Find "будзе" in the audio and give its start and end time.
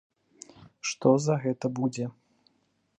1.81-2.05